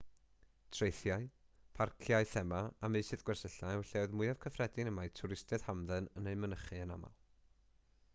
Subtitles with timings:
[0.75, 1.25] traethau
[1.79, 6.81] parciau thema a meysydd gwersylla yw'r lleoedd mwyaf cyffredin mae twristiaid hamdden yn eu mynychu
[6.87, 7.13] yn aml